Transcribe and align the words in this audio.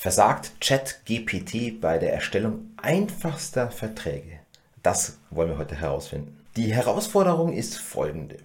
Versagt 0.00 0.52
ChatGPT 0.62 1.78
bei 1.78 1.98
der 1.98 2.14
Erstellung 2.14 2.70
einfachster 2.78 3.70
Verträge? 3.70 4.38
Das 4.82 5.18
wollen 5.28 5.50
wir 5.50 5.58
heute 5.58 5.74
herausfinden. 5.74 6.38
Die 6.56 6.72
Herausforderung 6.72 7.52
ist 7.52 7.76
folgende. 7.76 8.38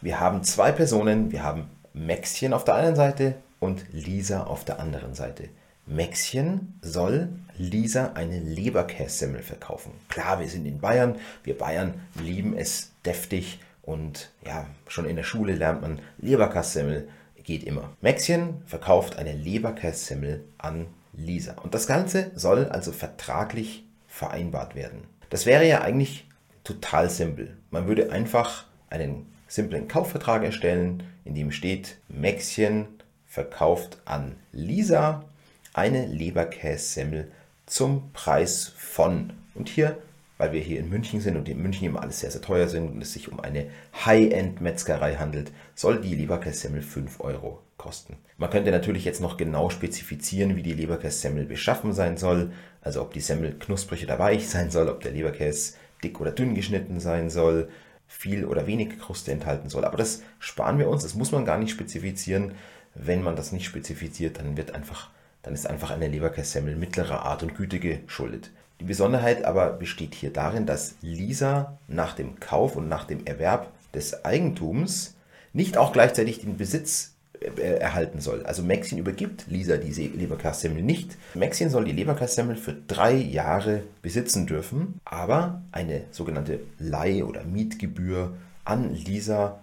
Wir 0.00 0.20
haben 0.20 0.44
zwei 0.44 0.70
Personen, 0.70 1.32
wir 1.32 1.42
haben 1.42 1.68
Maxchen 1.92 2.52
auf 2.52 2.62
der 2.62 2.76
einen 2.76 2.94
Seite 2.94 3.34
und 3.58 3.84
Lisa 3.90 4.44
auf 4.44 4.64
der 4.64 4.78
anderen 4.78 5.16
Seite. 5.16 5.48
Maxchen 5.86 6.78
soll 6.82 7.30
Lisa 7.58 8.12
eine 8.14 8.38
Leberkässemmel 8.38 9.42
verkaufen. 9.42 9.90
Klar, 10.08 10.38
wir 10.38 10.48
sind 10.48 10.66
in 10.66 10.78
Bayern, 10.78 11.16
wir 11.42 11.58
Bayern 11.58 11.94
lieben 12.14 12.56
es 12.56 12.92
deftig 13.04 13.58
und 13.82 14.30
ja, 14.46 14.66
schon 14.86 15.06
in 15.06 15.16
der 15.16 15.24
Schule 15.24 15.56
lernt 15.56 15.82
man 15.82 15.98
Leberkassemmel 16.18 17.08
geht 17.46 17.64
immer. 17.64 17.96
Maxchen 18.02 18.60
verkauft 18.66 19.16
eine 19.16 19.32
Leberkässemmel 19.32 20.44
an 20.58 20.88
Lisa 21.14 21.54
und 21.62 21.72
das 21.72 21.86
Ganze 21.86 22.32
soll 22.34 22.66
also 22.66 22.92
vertraglich 22.92 23.84
vereinbart 24.06 24.74
werden. 24.74 25.04
Das 25.30 25.46
wäre 25.46 25.66
ja 25.66 25.80
eigentlich 25.80 26.26
total 26.64 27.08
simpel. 27.08 27.56
Man 27.70 27.86
würde 27.86 28.12
einfach 28.12 28.66
einen 28.90 29.26
simplen 29.48 29.88
Kaufvertrag 29.88 30.42
erstellen, 30.42 31.04
in 31.24 31.34
dem 31.34 31.52
steht, 31.52 31.96
Maxchen 32.08 32.86
verkauft 33.26 33.98
an 34.04 34.34
Lisa 34.52 35.24
eine 35.72 36.06
Leberkässemmel 36.06 37.30
zum 37.66 38.10
Preis 38.12 38.72
von. 38.76 39.32
Und 39.54 39.68
hier, 39.68 39.98
weil 40.38 40.52
wir 40.52 40.60
hier 40.60 40.78
in 40.78 40.90
München 40.90 41.20
sind 41.20 41.36
und 41.36 41.48
in 41.48 41.62
München 41.62 41.86
immer 41.86 42.02
alles 42.02 42.20
sehr, 42.20 42.30
sehr 42.30 42.42
teuer 42.42 42.68
sind 42.68 42.90
und 42.90 43.02
es 43.02 43.12
sich 43.12 43.30
um 43.30 43.40
eine 43.40 43.66
High-End-Metzgerei 44.04 45.16
handelt, 45.16 45.52
soll 45.74 46.00
die 46.00 46.14
Leberkässemmel 46.14 46.82
5 46.82 47.20
Euro 47.20 47.62
kosten. 47.76 48.16
Man 48.36 48.50
könnte 48.50 48.70
natürlich 48.70 49.04
jetzt 49.04 49.20
noch 49.20 49.36
genau 49.36 49.70
spezifizieren, 49.70 50.56
wie 50.56 50.62
die 50.62 50.74
Leberkässemmel 50.74 51.44
beschaffen 51.44 51.92
sein 51.92 52.16
soll, 52.16 52.52
also 52.80 53.02
ob 53.02 53.12
die 53.12 53.20
Semmel 53.20 53.58
knusprig 53.58 54.04
oder 54.04 54.18
weich 54.18 54.48
sein 54.48 54.70
soll, 54.70 54.88
ob 54.88 55.00
der 55.00 55.12
Leberkäse 55.12 55.74
dick 56.02 56.20
oder 56.20 56.32
dünn 56.32 56.54
geschnitten 56.54 57.00
sein 57.00 57.30
soll, 57.30 57.68
viel 58.06 58.44
oder 58.44 58.66
wenig 58.66 58.98
Kruste 58.98 59.32
enthalten 59.32 59.68
soll. 59.68 59.84
Aber 59.84 59.96
das 59.96 60.22
sparen 60.38 60.78
wir 60.78 60.88
uns, 60.88 61.02
das 61.02 61.14
muss 61.14 61.32
man 61.32 61.44
gar 61.44 61.58
nicht 61.58 61.70
spezifizieren. 61.70 62.52
Wenn 62.94 63.22
man 63.22 63.36
das 63.36 63.52
nicht 63.52 63.66
spezifiziert, 63.66 64.38
dann 64.38 64.56
wird 64.56 64.74
einfach, 64.74 65.10
dann 65.42 65.54
ist 65.54 65.66
einfach 65.66 65.90
eine 65.90 66.08
Leberkässemmel 66.08 66.76
mittlerer 66.76 67.22
Art 67.22 67.42
und 67.42 67.56
Güte 67.56 67.78
geschuldet. 67.78 68.50
Die 68.80 68.84
Besonderheit 68.84 69.44
aber 69.44 69.70
besteht 69.70 70.14
hier 70.14 70.32
darin, 70.32 70.66
dass 70.66 70.96
Lisa 71.00 71.78
nach 71.88 72.14
dem 72.14 72.40
Kauf 72.40 72.76
und 72.76 72.88
nach 72.88 73.04
dem 73.04 73.24
Erwerb 73.26 73.72
des 73.94 74.24
Eigentums 74.24 75.14
nicht 75.52 75.78
auch 75.78 75.92
gleichzeitig 75.92 76.40
den 76.40 76.58
Besitz 76.58 77.14
äh, 77.40 77.78
erhalten 77.78 78.20
soll. 78.20 78.44
Also 78.44 78.62
Maxin 78.62 78.98
übergibt 78.98 79.46
Lisa 79.48 79.76
diese 79.76 80.02
Leberkassemmel 80.02 80.82
nicht. 80.82 81.16
Maxin 81.34 81.70
soll 81.70 81.84
die 81.84 81.92
Leberkassemmel 81.92 82.56
für 82.56 82.74
drei 82.86 83.14
Jahre 83.14 83.82
besitzen 84.02 84.46
dürfen, 84.46 85.00
aber 85.04 85.62
eine 85.72 86.04
sogenannte 86.10 86.60
Leih- 86.78 87.24
oder 87.24 87.44
Mietgebühr 87.44 88.34
an 88.64 88.94
Lisa 88.94 89.60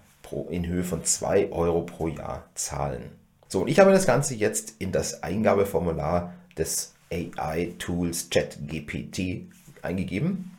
in 0.49 0.65
Höhe 0.65 0.83
von 0.83 1.03
2 1.03 1.51
Euro 1.51 1.81
pro 1.81 2.07
Jahr 2.07 2.47
zahlen. 2.55 3.03
So, 3.47 3.61
und 3.61 3.67
ich 3.67 3.79
habe 3.79 3.91
das 3.91 4.07
Ganze 4.07 4.33
jetzt 4.33 4.75
in 4.79 4.91
das 4.91 5.21
Eingabeformular 5.21 6.33
des 6.57 6.93
AI-Tools 7.13 8.29
ChatGPT 8.29 9.47
eingegeben. 9.81 10.51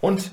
Und 0.00 0.32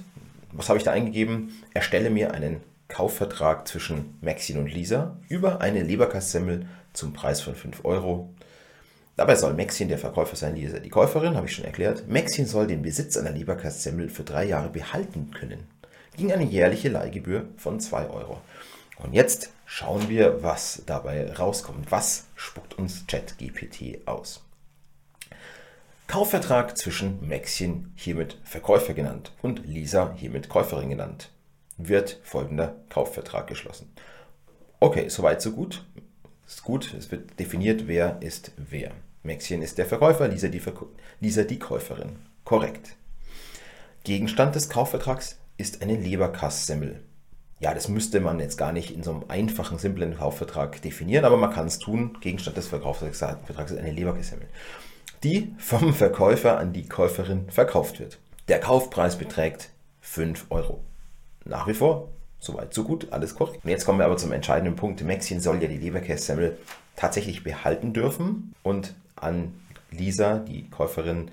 was 0.51 0.69
habe 0.69 0.77
ich 0.77 0.83
da 0.83 0.91
eingegeben? 0.91 1.63
Erstelle 1.73 2.09
mir 2.09 2.33
einen 2.33 2.61
Kaufvertrag 2.87 3.67
zwischen 3.67 4.17
Maxine 4.21 4.59
und 4.59 4.73
Lisa 4.73 5.17
über 5.27 5.61
eine 5.61 5.83
Leberkassemmel 5.83 6.67
zum 6.93 7.13
Preis 7.13 7.41
von 7.41 7.55
5 7.55 7.83
Euro. 7.83 8.29
Dabei 9.17 9.35
soll 9.35 9.53
Maxine 9.53 9.89
der 9.89 9.97
Verkäufer 9.97 10.35
sein, 10.35 10.55
Lisa 10.55 10.79
die 10.79 10.89
Käuferin, 10.89 11.35
habe 11.35 11.47
ich 11.47 11.55
schon 11.55 11.65
erklärt. 11.65 12.07
Maxine 12.07 12.47
soll 12.47 12.67
den 12.67 12.83
Besitz 12.83 13.17
einer 13.17 13.31
Leberkassemmel 13.31 14.09
für 14.09 14.23
drei 14.23 14.45
Jahre 14.45 14.69
behalten 14.69 15.31
können. 15.31 15.65
Gegen 16.15 16.31
eine 16.31 16.45
jährliche 16.45 16.89
Leihgebühr 16.89 17.47
von 17.57 17.79
2 17.79 18.09
Euro. 18.09 18.41
Und 18.97 19.13
jetzt 19.13 19.51
schauen 19.65 20.09
wir, 20.09 20.41
was 20.43 20.83
dabei 20.85 21.31
rauskommt. 21.33 21.91
Was 21.91 22.25
spuckt 22.35 22.77
uns 22.77 23.05
ChatGPT 23.07 24.07
aus? 24.07 24.46
Kaufvertrag 26.07 26.77
zwischen 26.77 27.27
Maxchen, 27.27 27.91
hiermit 27.95 28.39
Verkäufer 28.43 28.93
genannt, 28.93 29.33
und 29.41 29.65
Lisa, 29.65 30.13
hiermit 30.15 30.49
Käuferin 30.49 30.89
genannt 30.89 31.31
wird 31.77 32.19
folgender 32.23 32.75
Kaufvertrag 32.89 33.47
geschlossen. 33.47 33.91
Okay, 34.79 35.09
soweit 35.09 35.41
so 35.41 35.51
gut. 35.51 35.85
Ist 36.45 36.63
gut, 36.63 36.93
es 36.93 37.11
wird 37.11 37.39
definiert, 37.39 37.87
wer 37.87 38.21
ist 38.21 38.51
wer. 38.57 38.91
Maxchen 39.23 39.61
ist 39.61 39.77
der 39.77 39.85
Verkäufer, 39.85 40.27
Lisa 40.27 40.47
die, 40.47 40.59
Verk 40.59 40.85
Lisa 41.19 41.43
die 41.43 41.59
Käuferin. 41.59 42.17
Korrekt. 42.45 42.95
Gegenstand 44.03 44.55
des 44.55 44.69
Kaufvertrags 44.69 45.37
ist 45.57 45.81
eine 45.81 45.97
Leberkasssemmel. 45.97 47.03
Ja, 47.59 47.73
das 47.73 47.89
müsste 47.89 48.19
man 48.21 48.39
jetzt 48.39 48.57
gar 48.57 48.71
nicht 48.71 48.91
in 48.91 49.03
so 49.03 49.11
einem 49.11 49.25
einfachen, 49.27 49.79
simplen 49.79 50.15
Kaufvertrag 50.15 50.81
definieren, 50.81 51.25
aber 51.25 51.37
man 51.37 51.51
kann 51.51 51.67
es 51.67 51.79
tun. 51.79 52.17
Gegenstand 52.21 52.55
des 52.55 52.67
Verkaufsvertrags 52.67 53.71
ist 53.71 53.77
eine 53.77 53.91
Leberkasssemmel, 53.91 54.47
die 55.23 55.53
vom 55.57 55.93
Verkäufer 55.93 56.57
an 56.57 56.73
die 56.73 56.87
Käuferin 56.87 57.49
verkauft 57.49 57.99
wird. 57.99 58.19
Der 58.47 58.59
Kaufpreis 58.59 59.17
beträgt 59.17 59.69
5 60.01 60.45
Euro 60.49 60.81
nach 61.47 61.67
wie 61.67 61.73
vor, 61.73 62.09
soweit 62.39 62.73
so 62.73 62.83
gut, 62.83 63.07
alles 63.11 63.35
korrekt. 63.35 63.63
Und 63.63 63.69
jetzt 63.69 63.85
kommen 63.85 63.99
wir 63.99 64.05
aber 64.05 64.17
zum 64.17 64.31
entscheidenden 64.31 64.75
Punkt. 64.75 65.03
Maxine 65.03 65.41
soll 65.41 65.61
ja 65.61 65.67
die 65.67 65.77
Leberkässemmel 65.77 66.57
tatsächlich 66.95 67.43
behalten 67.43 67.93
dürfen 67.93 68.53
und 68.63 68.93
an 69.15 69.53
Lisa, 69.91 70.39
die 70.39 70.69
Käuferin, 70.69 71.31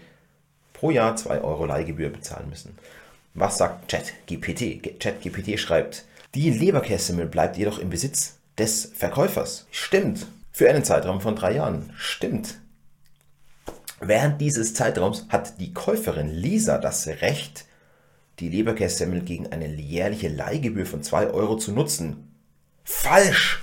pro 0.73 0.91
Jahr 0.91 1.17
2 1.17 1.41
Euro 1.43 1.67
Leihgebühr 1.67 2.11
bezahlen 2.11 2.49
müssen. 2.49 2.77
Was 3.35 3.59
sagt 3.59 3.91
ChatGPT? 3.91 5.01
ChatGPT 5.01 5.59
schreibt, 5.59 6.05
die 6.35 6.51
Leberkässemmel 6.51 7.27
bleibt 7.27 7.57
jedoch 7.57 7.79
im 7.79 7.91
Besitz 7.91 8.39
des 8.59 8.93
Verkäufers. 8.95 9.67
Stimmt. 9.71 10.27
Für 10.53 10.69
einen 10.69 10.85
Zeitraum 10.85 11.21
von 11.21 11.35
drei 11.35 11.55
Jahren. 11.55 11.93
Stimmt. 11.97 12.59
Während 14.01 14.41
dieses 14.41 14.75
Zeitraums 14.75 15.27
hat 15.29 15.61
die 15.61 15.73
Käuferin 15.73 16.29
Lisa 16.29 16.79
das 16.79 17.07
Recht, 17.07 17.67
die 18.41 18.49
Leberkässemmel 18.49 19.21
gegen 19.21 19.53
eine 19.53 19.69
jährliche 19.69 20.29
Leihgebühr 20.29 20.87
von 20.87 21.03
2 21.03 21.31
Euro 21.31 21.57
zu 21.57 21.73
nutzen. 21.73 22.29
Falsch! 22.83 23.63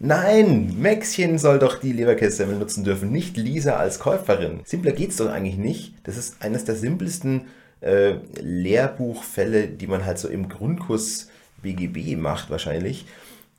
Nein, 0.00 0.76
Maxchen 0.80 1.38
soll 1.38 1.58
doch 1.58 1.80
die 1.80 1.92
Leberkässemmel 1.92 2.56
nutzen 2.56 2.84
dürfen, 2.84 3.10
nicht 3.10 3.36
Lisa 3.36 3.76
als 3.76 3.98
Käuferin. 3.98 4.60
Simpler 4.64 4.92
geht's 4.92 5.16
doch 5.16 5.28
eigentlich 5.28 5.56
nicht. 5.56 5.94
Das 6.04 6.16
ist 6.16 6.40
eines 6.40 6.64
der 6.64 6.76
simpelsten 6.76 7.46
äh, 7.80 8.16
Lehrbuchfälle, 8.40 9.66
die 9.66 9.88
man 9.88 10.04
halt 10.04 10.18
so 10.18 10.28
im 10.28 10.48
Grundkurs 10.48 11.28
BGB 11.62 12.16
macht 12.16 12.48
wahrscheinlich. 12.50 13.06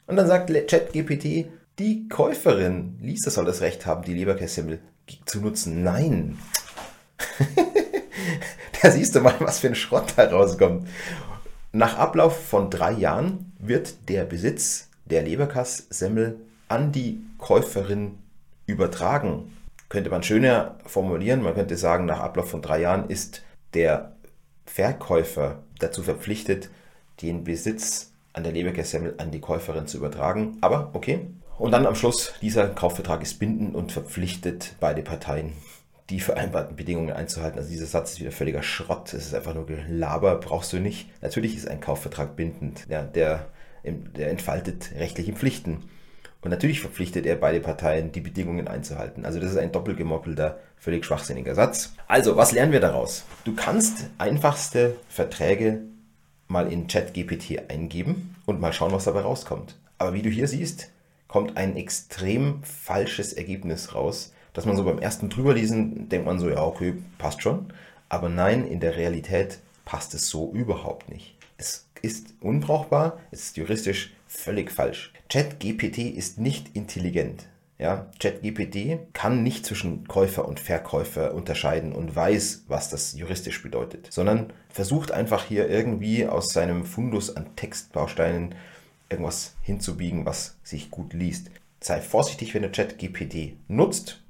Und 0.08 0.16
dann 0.16 0.28
sagt 0.28 0.50
ChatGPT, 0.50 1.48
die 1.78 2.08
Käuferin, 2.08 2.98
Lisa 3.02 3.32
soll 3.32 3.46
das 3.46 3.62
Recht 3.62 3.86
haben, 3.86 4.04
die 4.04 4.14
Leberkässemmel 4.14 4.80
zu 5.26 5.42
nutzen. 5.42 5.84
Nein. 5.84 6.38
Da 8.82 8.92
siehst 8.92 9.14
du 9.14 9.20
mal, 9.20 9.36
was 9.40 9.60
für 9.60 9.68
ein 9.68 9.76
Schrott 9.76 10.14
da 10.16 10.30
rauskommt. 10.30 10.88
Nach 11.74 11.98
Ablauf 11.98 12.48
von 12.48 12.70
drei 12.70 12.94
Jahren 12.94 13.52
wird 13.60 14.10
der 14.10 14.24
Besitz 14.24 14.88
der 15.06 15.24
Leberkass-Semmel 15.24 16.38
an 16.70 16.92
die 16.92 17.22
Käuferin 17.38 18.18
übertragen. 18.68 19.54
Könnte 19.90 20.10
man 20.10 20.24
schöner 20.24 20.78
formulieren. 20.86 21.42
Man 21.42 21.56
könnte 21.56 21.76
sagen, 21.76 22.06
nach 22.06 22.20
Ablauf 22.20 22.50
von 22.50 22.62
drei 22.62 22.82
Jahren 22.82 23.10
ist 23.10 23.42
der 23.74 24.14
Verkäufer 24.66 25.64
dazu 25.80 26.04
verpflichtet, 26.04 26.70
den 27.22 27.44
Besitz 27.44 28.12
an 28.34 28.44
der 28.44 28.54
Leberkässemmel 28.54 29.16
an 29.18 29.32
die 29.32 29.42
Käuferin 29.42 29.88
zu 29.88 29.98
übertragen. 29.98 30.58
Aber 30.62 30.92
okay. 30.94 31.28
Und 31.60 31.72
dann 31.72 31.86
am 31.86 31.96
Schluss, 31.96 32.34
dieser 32.42 32.70
Kaufvertrag 32.70 33.22
ist 33.22 33.38
bindend 33.38 33.76
und 33.76 33.92
verpflichtet 33.92 34.76
beide 34.80 35.02
Parteien 35.02 35.54
die 36.10 36.20
vereinbarten 36.20 36.76
Bedingungen 36.76 37.12
einzuhalten. 37.12 37.60
Also 37.60 37.70
dieser 37.70 37.86
Satz 37.86 38.14
ist 38.14 38.20
wieder 38.20 38.32
völliger 38.32 38.64
Schrott. 38.64 39.14
Es 39.14 39.28
ist 39.28 39.36
einfach 39.36 39.54
nur 39.54 39.68
Gelaber, 39.68 40.38
brauchst 40.38 40.74
du 40.74 40.80
nicht. 40.80 41.10
Natürlich 41.22 41.56
ist 41.56 41.68
ein 41.68 41.82
Kaufvertrag 41.82 42.36
bindend. 42.36 42.88
Ja, 42.90 43.04
der, 43.04 43.46
der 43.84 44.32
entfaltet 44.32 44.92
rechtliche 44.98 45.34
Pflichten. 45.34 45.84
Und 46.42 46.52
natürlich 46.52 46.80
verpflichtet 46.80 47.26
er 47.26 47.36
beide 47.36 47.60
Parteien, 47.60 48.12
die 48.14 48.22
Bedingungen 48.22 48.68
einzuhalten. 48.68 49.26
Also 49.26 49.40
das 49.40 49.52
ist 49.52 49.58
ein 49.58 49.74
doppelgemoppelter, 49.74 50.58
völlig 50.78 51.04
schwachsinniger 51.06 51.54
Satz. 51.54 51.94
Also, 52.08 52.38
was 52.38 52.54
lernen 52.54 52.72
wir 52.72 52.80
daraus? 52.80 53.26
Du 53.44 53.54
kannst 53.54 54.10
einfachste 54.18 54.96
Verträge 55.10 55.82
mal 56.48 56.72
in 56.72 56.88
ChatGPT 56.88 57.70
eingeben 57.70 58.36
und 58.46 58.62
mal 58.62 58.72
schauen, 58.72 58.94
was 58.94 59.04
dabei 59.04 59.22
rauskommt. 59.22 59.76
Aber 59.98 60.14
wie 60.14 60.22
du 60.22 60.30
hier 60.30 60.48
siehst, 60.48 60.90
kommt 61.30 61.56
ein 61.56 61.78
extrem 61.78 62.62
falsches 62.64 63.32
Ergebnis 63.32 63.96
raus, 63.96 64.34
dass 64.52 64.66
man 64.66 64.76
so 64.76 64.84
beim 64.84 65.00
ersten 65.00 65.30
drüberlesen 65.30 66.10
denkt 66.10 66.26
man 66.26 66.40
so, 66.40 66.50
ja, 66.50 66.62
okay, 66.62 66.96
passt 67.18 67.42
schon. 67.42 67.72
Aber 68.10 68.28
nein, 68.28 68.68
in 68.68 68.82
der 68.82 68.98
Realität 68.98 69.60
passt 69.86 70.14
es 70.14 70.28
so 70.28 70.52
überhaupt 70.52 71.08
nicht. 71.08 71.38
Es 71.58 71.88
ist 72.02 72.34
unbrauchbar, 72.42 73.20
es 73.32 73.44
ist 73.44 73.58
juristisch 73.58 74.14
völlig 74.28 74.72
falsch. 74.72 75.14
ChatGPT 75.30 76.00
ist 76.00 76.40
nicht 76.40 76.76
intelligent. 76.76 77.48
Ja, 77.78 78.08
ChatGPT 78.20 79.14
kann 79.14 79.44
nicht 79.44 79.66
zwischen 79.66 80.08
Käufer 80.08 80.48
und 80.48 80.60
Verkäufer 80.60 81.34
unterscheiden 81.34 81.94
und 81.94 82.14
weiß, 82.14 82.66
was 82.68 82.90
das 82.90 83.14
juristisch 83.14 83.64
bedeutet, 83.64 84.08
sondern 84.12 84.52
versucht 84.70 85.12
einfach 85.12 85.46
hier 85.46 85.70
irgendwie 85.70 86.26
aus 86.26 86.52
seinem 86.52 86.86
Fundus 86.86 87.36
an 87.36 87.56
Textbausteinen 87.56 88.56
irgendwas 89.10 89.56
hinzubiegen, 89.62 90.26
was 90.26 90.58
sich 90.64 90.92
gut 90.92 91.14
liest. 91.14 91.52
Sei 91.82 92.02
vorsichtig, 92.02 92.54
wenn 92.54 92.64
du 92.64 92.72
ChatGPT 92.72 93.58
nutzt. 93.68 94.22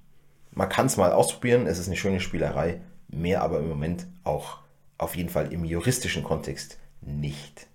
Man 0.52 0.70
kann 0.70 0.88
es 0.88 0.98
mal 0.98 1.12
ausprobieren, 1.12 1.68
es 1.68 1.80
ist 1.80 1.88
eine 1.88 1.98
schöne 1.98 2.20
Spielerei, 2.20 2.82
mehr 3.08 3.42
aber 3.42 3.60
im 3.60 3.70
Moment 3.70 4.08
auch 4.24 4.60
auf 4.98 5.16
jeden 5.16 5.30
Fall 5.30 5.52
im 5.54 5.66
juristischen 5.66 6.24
Kontext 6.24 6.78
nicht. 7.02 7.69